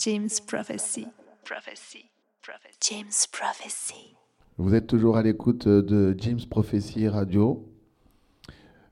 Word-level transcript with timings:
James 0.00 0.28
Prophecy. 0.46 1.08
Prophecy. 1.44 2.04
James 2.80 3.26
Prophecy. 3.32 4.14
Vous 4.56 4.72
êtes 4.72 4.86
toujours 4.86 5.16
à 5.16 5.24
l'écoute 5.24 5.66
de 5.66 6.14
James 6.18 6.38
Prophecy 6.48 7.08
Radio. 7.08 7.68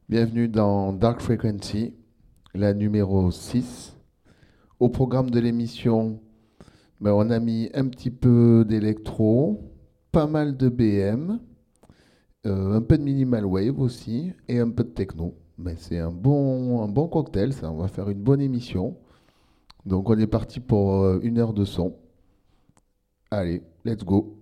Bienvenue 0.09 0.49
dans 0.49 0.93
Dark 0.93 1.21
Frequency, 1.21 1.95
la 2.55 2.75
numéro 2.75 3.31
6. 3.31 3.97
Au 4.81 4.89
programme 4.89 5.31
de 5.31 5.39
l'émission, 5.39 6.21
ben, 7.01 7.13
on 7.13 7.31
a 7.31 7.39
mis 7.39 7.71
un 7.73 7.87
petit 7.87 8.11
peu 8.11 8.65
d'électro, 8.67 9.73
pas 10.11 10.27
mal 10.27 10.57
de 10.57 10.69
BM, 10.69 11.39
euh, 12.47 12.73
un 12.73 12.83
peu 12.83 12.99
de 12.99 13.05
minimal 13.05 13.45
wave 13.47 13.79
aussi 13.79 14.33
et 14.49 14.59
un 14.59 14.71
peu 14.71 14.83
de 14.83 14.91
techno. 14.91 15.37
Mais 15.57 15.75
ben, 15.75 15.77
c'est 15.79 15.99
un 16.01 16.11
bon, 16.11 16.83
un 16.83 16.89
bon 16.89 17.07
cocktail, 17.07 17.53
ça. 17.53 17.71
On 17.71 17.77
va 17.77 17.87
faire 17.87 18.09
une 18.09 18.25
bonne 18.25 18.41
émission. 18.41 18.97
Donc 19.87 20.11
on 20.11 20.19
est 20.19 20.27
parti 20.27 20.61
pour 20.61 21.05
euh, 21.05 21.21
une 21.23 21.39
heure 21.39 21.53
de 21.53 21.65
son. 21.65 21.95
Allez, 23.31 23.63
let's 23.85 24.05
go. 24.05 24.37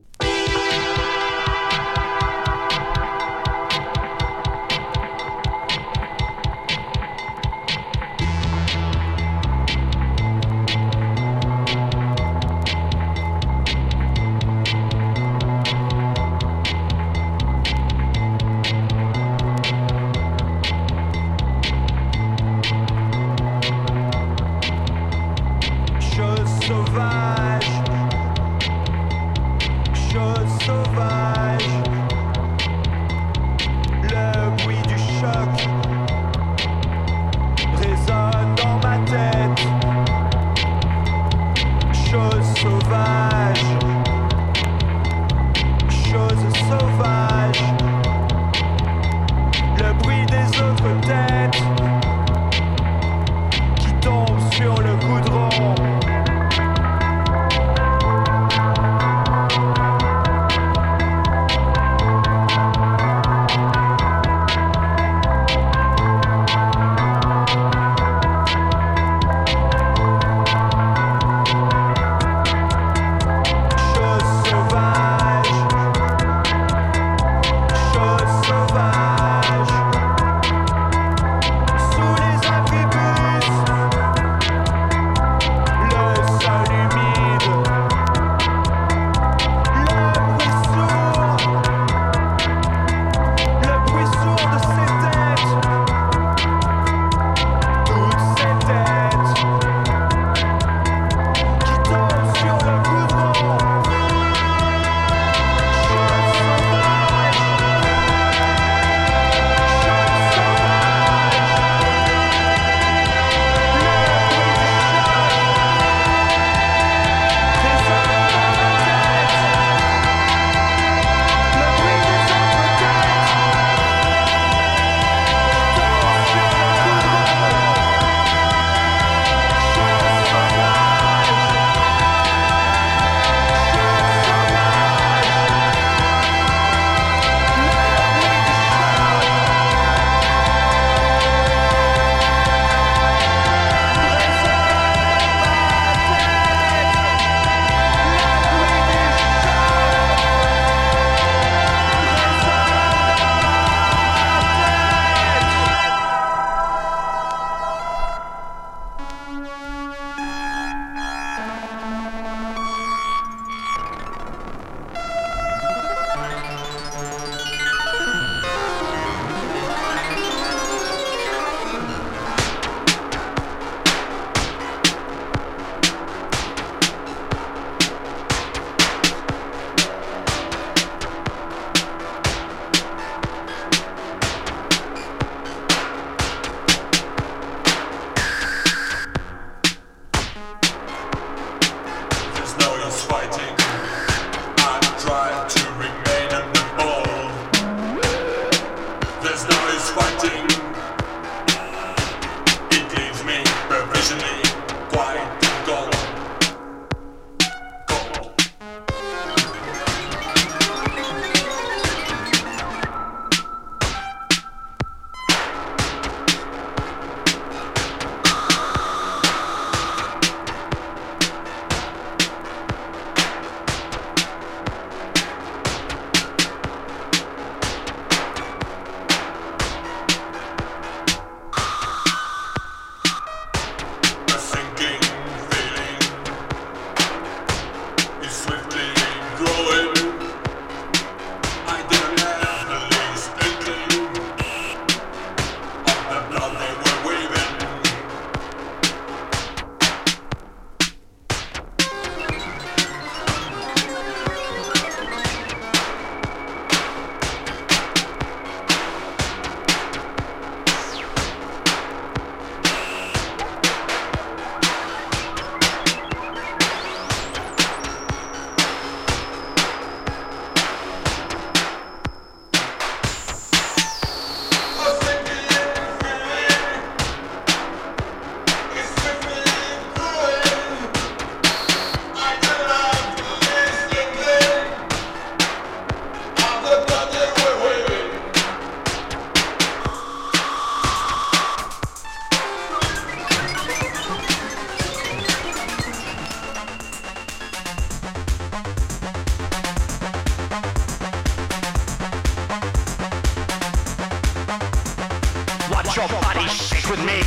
your 305.97 306.09
body 306.09 306.49
shake 306.49 306.91
with 306.91 306.99
me. 307.05 307.21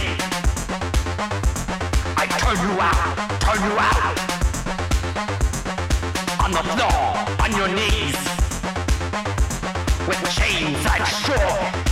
I 2.18 2.26
turn 2.38 2.58
you 2.66 2.74
out, 2.82 3.18
turn 3.40 3.62
you 3.64 3.78
out. 3.80 4.18
On 6.44 6.52
the 6.52 6.64
floor, 6.74 7.02
on 7.44 7.52
your 7.56 7.70
knees. 7.70 8.18
With 10.06 10.22
chains 10.36 10.86
I'd 10.86 11.08
straw. 11.08 11.87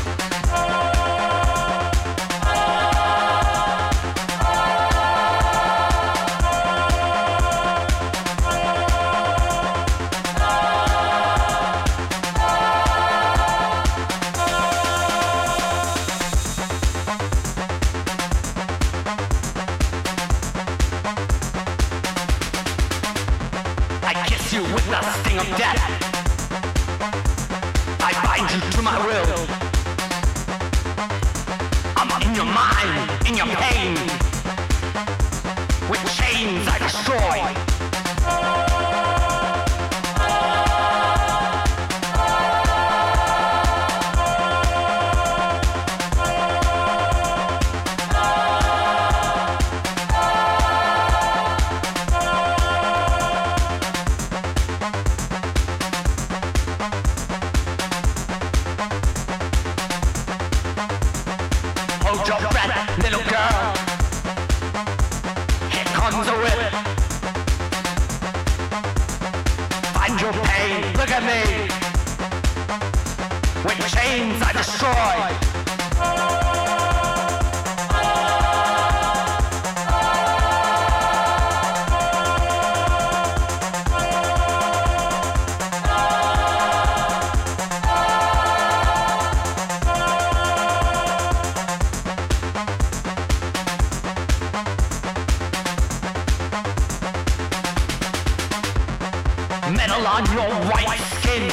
settle 99.88 100.08
on 100.08 100.26
your 100.34 100.50
white 100.72 100.98
skin. 101.16 101.44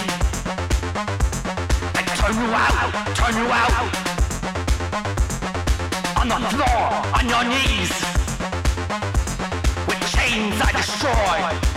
And 1.97 2.07
turn 2.19 2.35
you 2.35 2.51
out, 2.55 2.93
turn 3.15 3.35
you 3.37 3.49
out. 3.53 3.73
On 6.19 6.29
the 6.29 6.41
floor, 6.49 6.83
on 7.19 7.29
your 7.29 7.45
knees. 7.45 7.93
With 9.87 10.01
chains 10.15 10.61
I 10.61 10.73
destroy. 10.73 11.72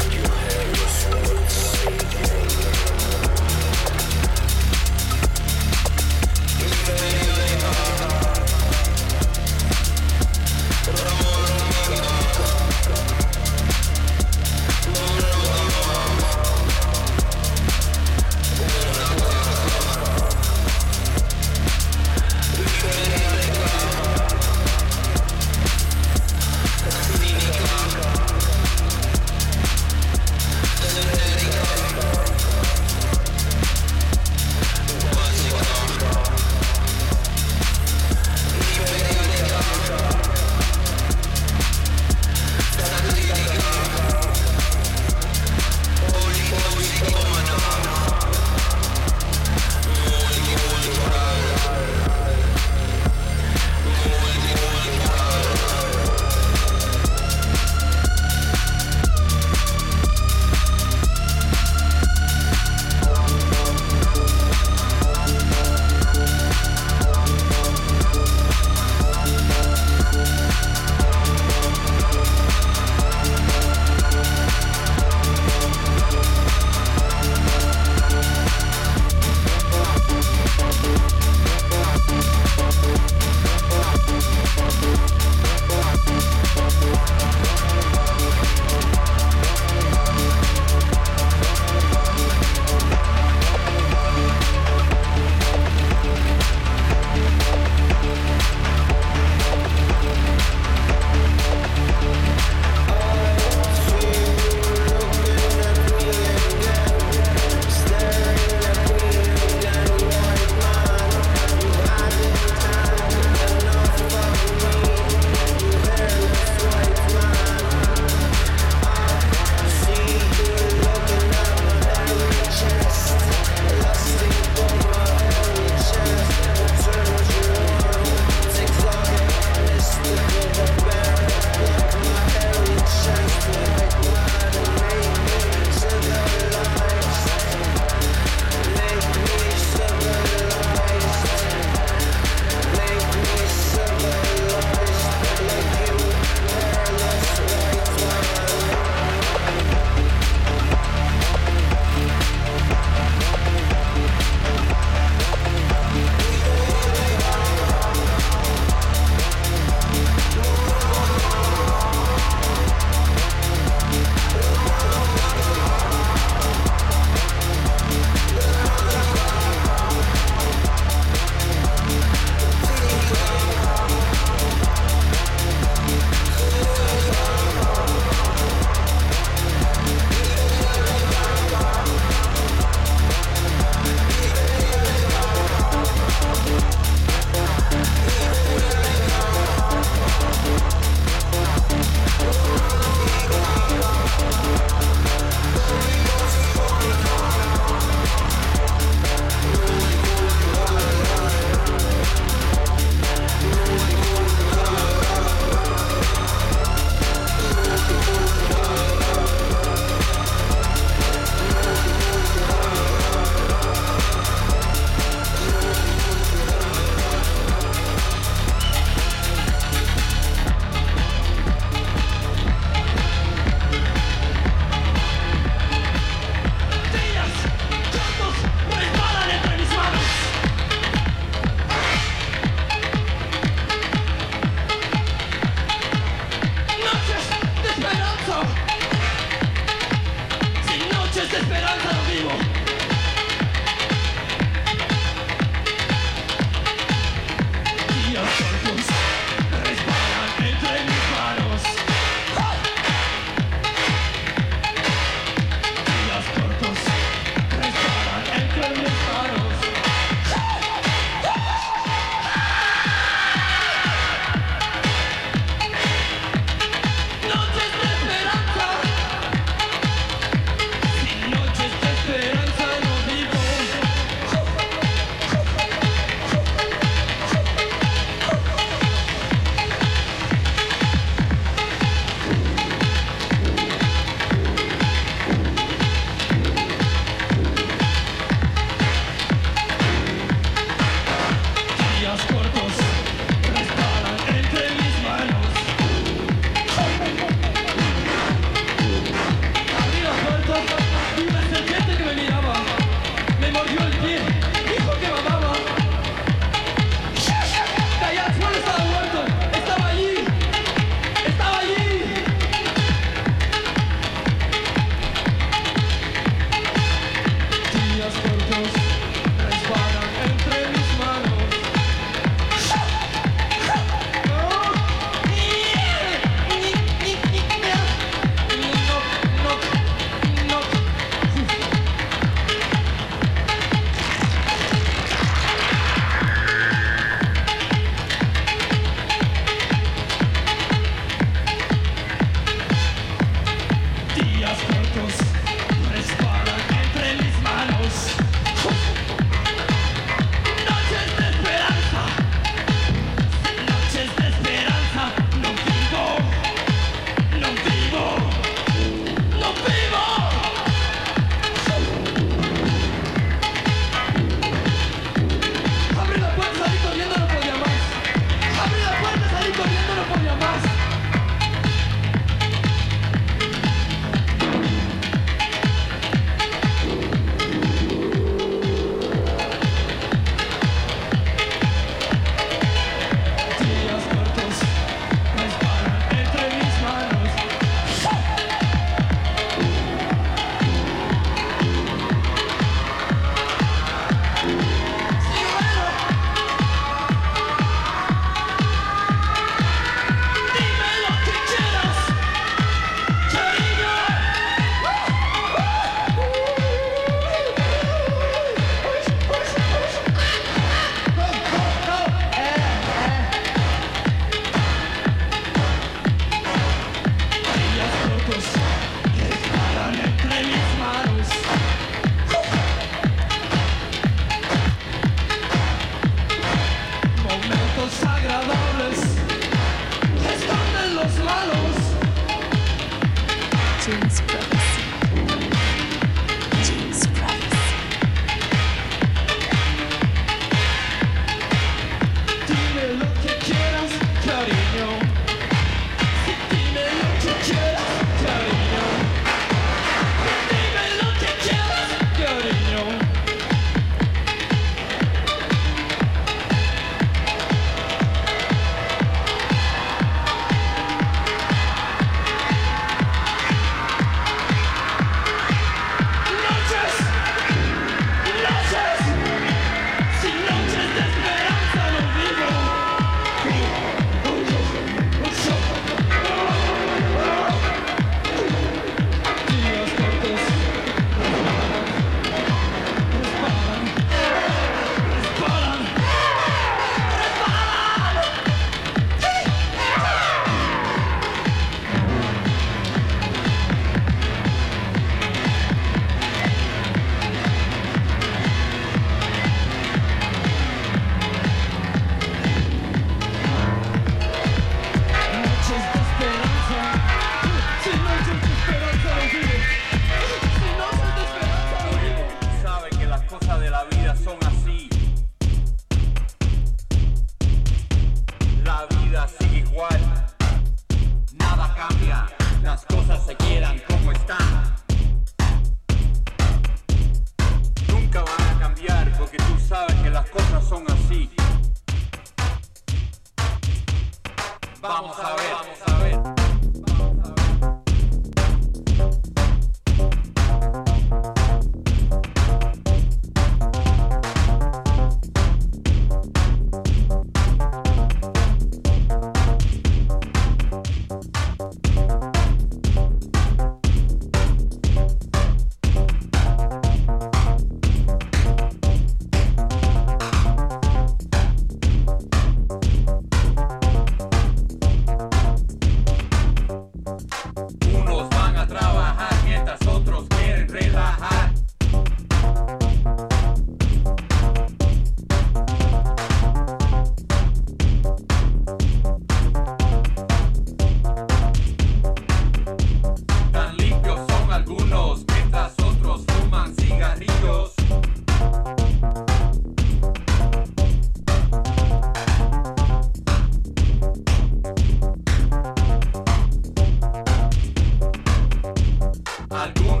Alguna 599.51 600.00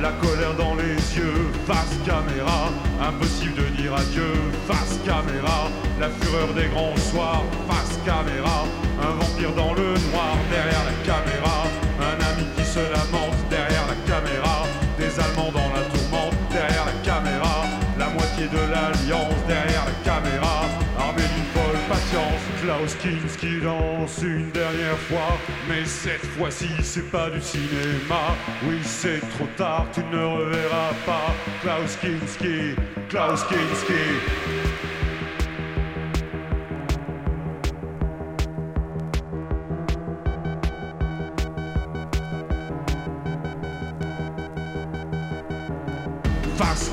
la 0.00 0.12
colère 0.12 0.54
dans 0.54 0.74
les 0.74 0.94
yeux. 1.16 1.50
Face 1.66 1.96
caméra, 2.04 2.70
impossible 3.00 3.54
de 3.54 3.82
dire 3.82 3.94
adieu. 3.94 4.34
Face 4.66 4.98
caméra, 5.04 5.68
la 6.00 6.08
fureur 6.08 6.48
des 6.54 6.68
grands 6.68 6.96
soirs. 6.96 7.44
Face 7.68 7.98
caméra, 8.04 8.64
un 9.02 9.10
vampire 9.18 9.52
dans 9.54 9.74
le 9.74 9.94
noir. 10.10 10.36
Derrière 10.50 10.84
la 10.84 10.96
caméra, 11.04 11.64
un 12.00 12.18
ami 12.30 12.46
qui 12.56 12.64
se 12.64 12.80
lamente. 12.80 13.38
Derrière 13.50 13.67
Kinski 22.86 23.60
danse 23.60 24.22
une 24.22 24.50
dernière 24.52 24.98
fois, 25.08 25.36
mais 25.68 25.84
cette 25.84 26.24
fois-ci 26.36 26.68
c'est 26.82 27.10
pas 27.10 27.28
du 27.28 27.40
cinéma. 27.40 28.36
Oui, 28.64 28.78
c'est 28.84 29.20
trop 29.30 29.48
tard, 29.56 29.86
tu 29.92 30.00
ne 30.00 30.22
reverras 30.22 30.92
pas. 31.04 31.34
Klaus 31.60 31.96
Kinski, 31.96 32.76
Klaus 33.08 33.42
Kinski. 33.44 34.67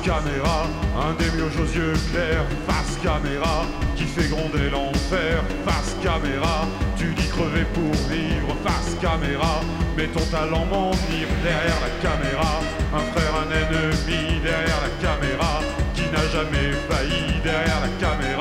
Caméra, 0.06 0.66
un 0.94 1.14
démiurge 1.14 1.58
aux 1.58 1.72
yeux 1.74 1.94
clairs. 2.12 2.46
Face 2.68 2.96
caméra, 3.02 3.66
qui 3.96 4.04
fait 4.04 4.28
gronder 4.28 4.70
l'enfer. 4.70 5.42
Face 5.66 5.96
caméra, 6.00 6.66
tu 6.96 7.12
dis 7.12 7.28
crever 7.28 7.66
pour 7.74 7.92
vivre. 8.08 8.54
Face 8.64 8.94
caméra, 9.02 9.60
mais 9.96 10.06
ton 10.06 10.24
talent 10.30 10.64
m'enivre. 10.66 11.34
Derrière 11.42 11.80
la 11.82 11.92
caméra, 12.06 12.60
un 12.94 13.04
frère, 13.12 13.34
un 13.42 13.50
ennemi. 13.50 14.40
Derrière 14.42 14.80
la 14.86 14.94
caméra, 15.02 15.60
qui 15.94 16.02
n'a 16.12 16.24
jamais 16.30 16.70
failli. 16.88 17.40
Derrière 17.42 17.80
la 17.82 17.92
caméra, 17.98 18.35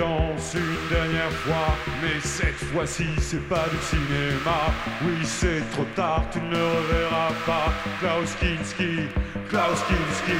une 0.00 0.88
dernière 0.88 1.30
fois, 1.30 1.76
mais 2.02 2.20
cette 2.22 2.54
fois-ci 2.72 3.06
c'est 3.18 3.46
pas 3.48 3.66
du 3.68 3.78
cinéma. 3.82 4.72
Oui, 5.02 5.24
c'est 5.24 5.68
trop 5.72 5.86
tard, 5.96 6.24
tu 6.32 6.38
ne 6.40 6.50
le 6.50 6.64
reverras 6.64 7.32
pas. 7.44 7.72
Klaus 8.00 8.32
Kinski, 8.38 9.08
Klaus 9.48 9.80
Kinski. 9.88 10.38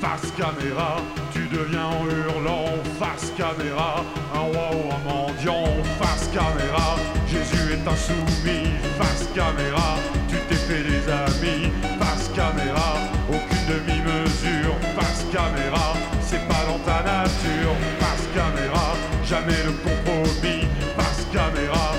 Face 0.00 0.32
caméra, 0.36 0.96
tu 1.32 1.46
deviens 1.48 1.86
en 1.86 2.06
hurlant. 2.06 2.74
Face 2.98 3.32
caméra, 3.36 4.04
un 4.34 4.40
roi 4.40 4.70
ou 4.74 4.92
un 4.92 5.12
mendiant. 5.12 5.82
Face 5.98 6.28
caméra, 6.34 6.96
Jésus 7.26 7.72
est 7.72 7.88
insoumis. 7.88 8.72
Face 8.98 9.28
caméra, 9.34 9.96
tu 10.28 10.36
t'es 10.48 10.54
fait 10.54 10.82
des 10.82 11.08
amis. 11.10 11.89
Caméra, 12.34 12.94
aucune 13.28 13.66
demi-mesure. 13.66 14.76
Face 14.94 15.24
caméra, 15.32 15.94
c'est 16.20 16.46
pas 16.46 16.64
dans 16.66 16.78
ta 16.78 17.02
nature. 17.02 17.74
Face 17.98 18.28
caméra, 18.34 18.94
jamais 19.24 19.62
le 19.64 19.72
compromis. 19.72 20.66
Face 20.96 21.26
caméra, 21.32 21.89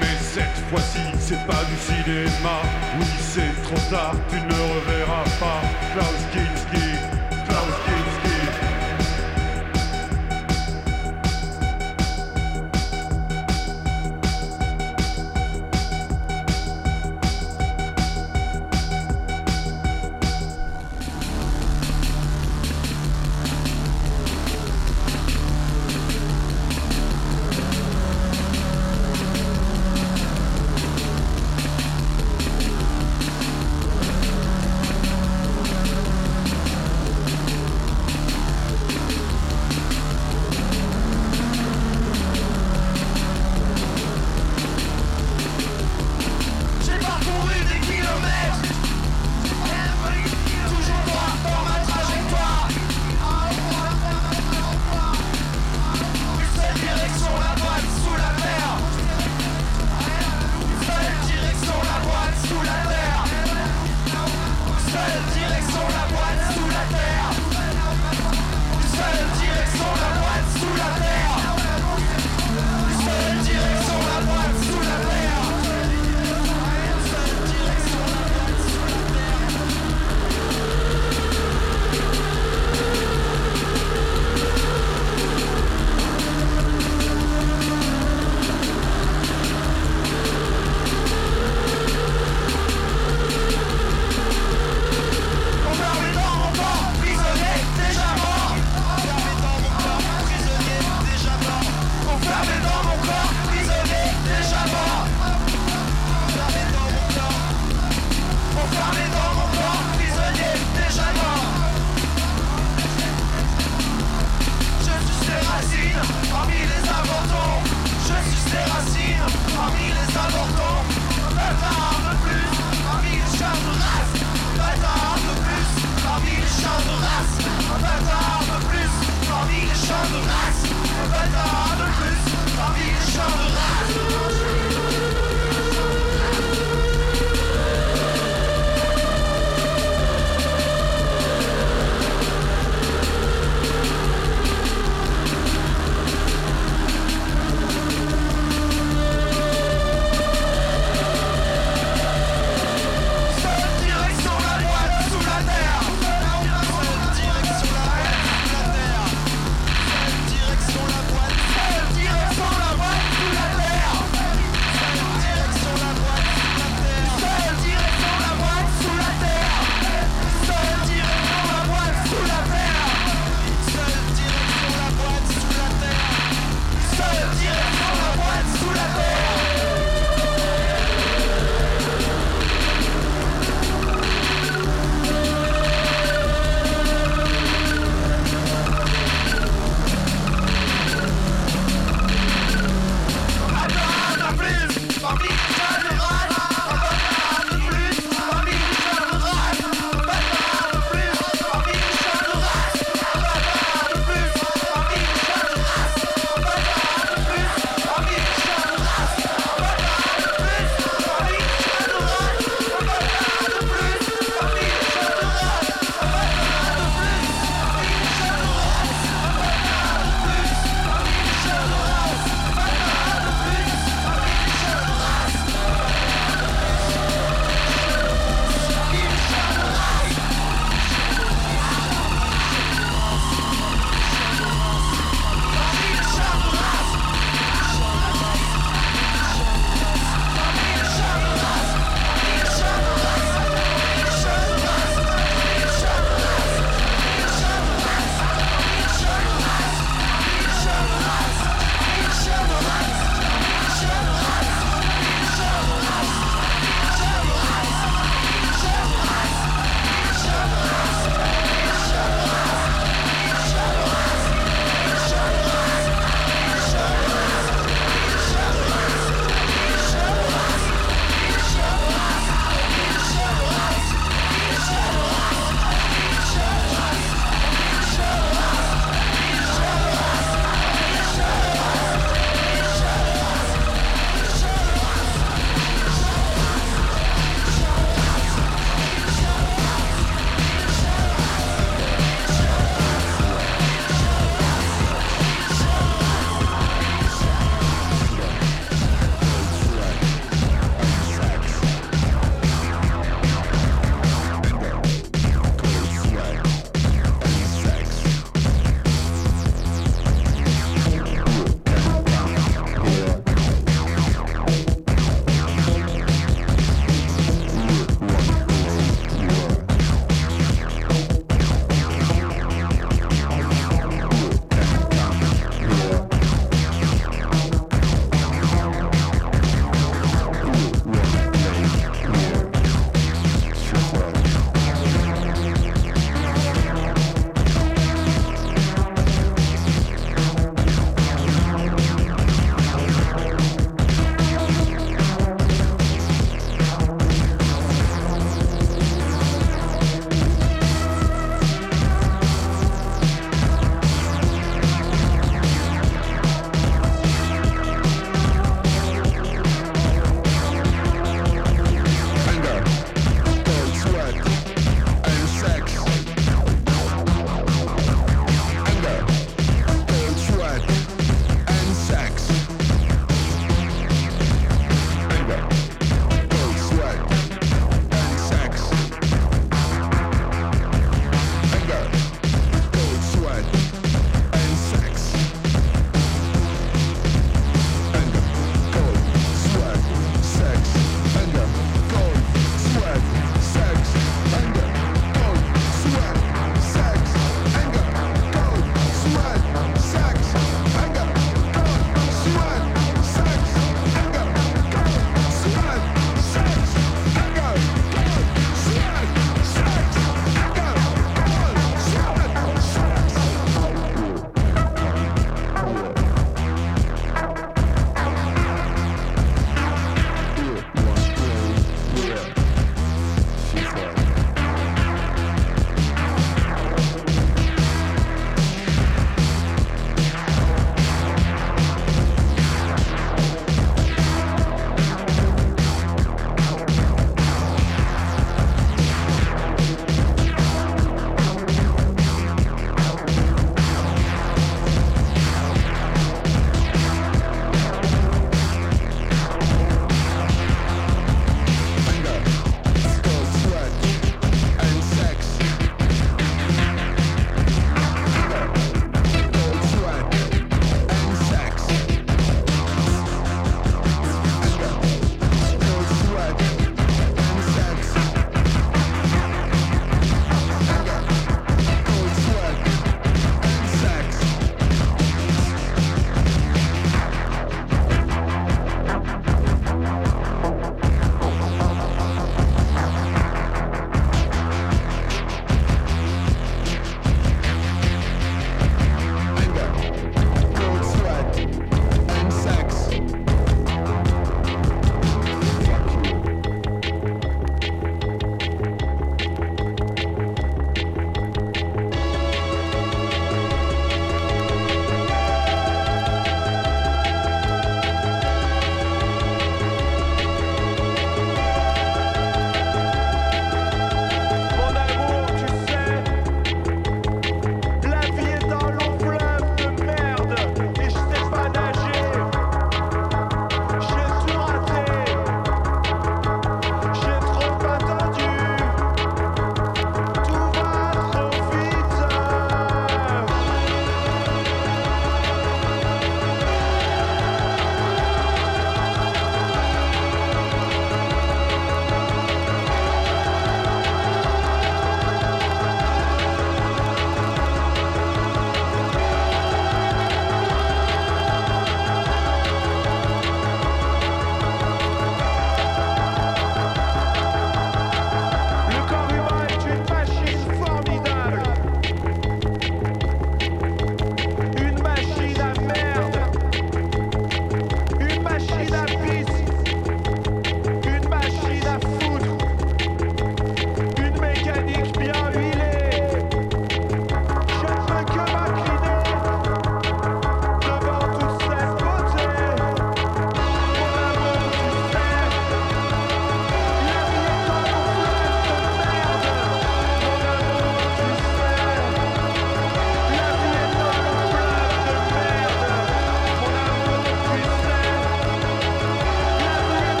mais 0.00 0.16
cette 0.20 0.58
fois-ci 0.70 1.00
c'est 1.18 1.46
pas 1.46 1.64
du 1.64 1.76
cinéma. 1.76 2.60
Oui, 2.98 3.06
c'est 3.20 3.62
trop 3.62 3.90
tard, 3.90 4.14
tu 4.28 4.36
ne 4.36 4.58
reverras 4.74 5.24
pas. 5.40 5.60
Klaus 5.92 6.22
Kinski, 6.32 6.57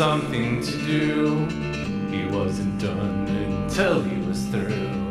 something 0.00 0.62
to 0.62 0.78
do. 0.86 1.46
He 2.10 2.24
wasn't 2.34 2.80
done 2.80 3.26
until 3.28 4.00
he 4.00 4.16
was 4.26 4.46
through. 4.46 5.09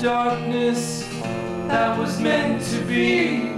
Darkness 0.00 1.06
that 1.68 1.98
was 1.98 2.18
meant 2.20 2.62
to 2.64 2.80
be. 2.86 3.50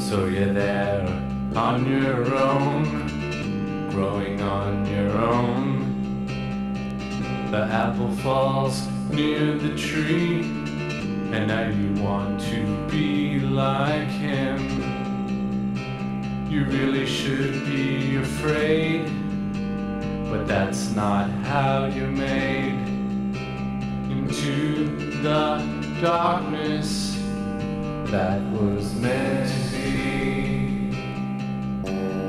So 0.00 0.26
you're 0.26 0.54
there 0.54 1.06
on 1.54 1.84
your 1.90 2.34
own, 2.34 3.90
growing 3.90 4.40
on 4.40 4.86
your 4.86 5.10
own. 5.10 6.26
The 7.50 7.64
apple 7.64 8.12
falls 8.16 8.88
near 9.10 9.58
the 9.58 9.76
tree, 9.76 10.40
and 10.40 11.48
now 11.48 11.68
you 11.68 12.02
want 12.02 12.40
to 12.40 12.88
be 12.90 13.40
like 13.40 14.08
him. 14.08 14.43
You 16.54 16.64
really 16.66 17.04
should 17.04 17.66
be 17.66 18.14
afraid, 18.14 19.06
but 20.30 20.46
that's 20.46 20.94
not 20.94 21.28
how 21.42 21.86
you're 21.86 22.06
made. 22.06 22.78
Into 24.08 24.86
the 25.20 25.58
darkness 26.00 27.16
that 28.12 28.40
was 28.52 28.94
meant 28.94 29.50
to 29.50 29.64
be. 29.72 30.94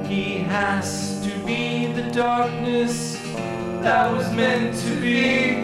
He 0.07 0.39
has 0.39 1.21
to 1.23 1.29
be 1.45 1.91
the 1.93 2.09
darkness 2.09 3.21
that 3.83 4.11
was 4.11 4.33
meant 4.33 4.75
to 4.75 4.99
be. 4.99 5.61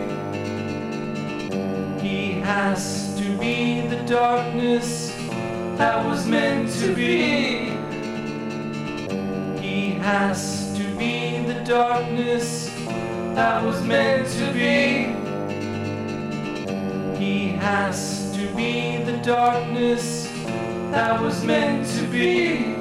He 1.99 2.34
has 2.41 3.16
to 3.18 3.36
be 3.39 3.88
the 3.88 4.03
darkness 4.05 5.16
that 5.80 6.05
was 6.05 6.28
meant 6.28 6.72
to 6.74 6.93
be. 6.93 7.80
Has 10.02 10.76
to 10.78 10.84
be 10.97 11.43
the 11.45 11.64
darkness 11.64 12.74
that 13.36 13.64
was 13.64 13.84
meant 13.84 14.28
to 14.30 14.52
be. 14.52 15.14
He 17.24 17.49
has 17.49 18.32
to 18.36 18.52
be 18.56 19.04
the 19.04 19.18
darkness 19.18 20.28
that 20.91 21.22
was 21.22 21.43
meant 21.43 21.88
to 21.99 22.08
be. 22.08 22.76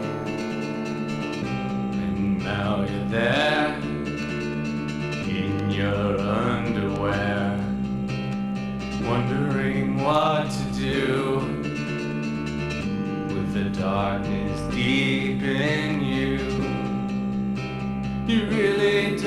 And 1.93 2.43
now 2.43 2.87
you're 2.89 3.05
there 3.05 3.60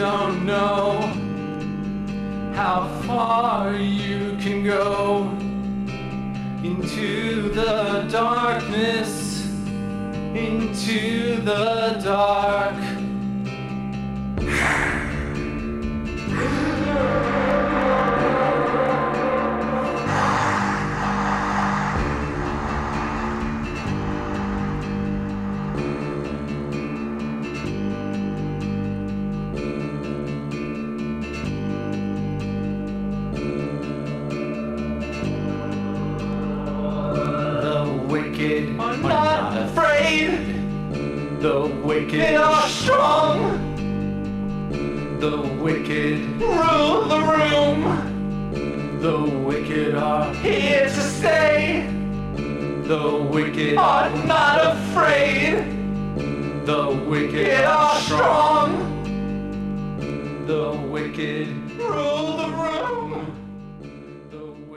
don't 0.03 0.45
know 0.45 0.99
how 2.53 2.89
far 3.07 3.73
you 3.73 4.35
can 4.37 4.61
go 4.61 5.29
into 6.61 7.47
the 7.53 8.05
darkness, 8.11 9.47
into 10.35 11.37
the 11.43 12.01
dark. 12.03 12.82
God, 53.83 54.42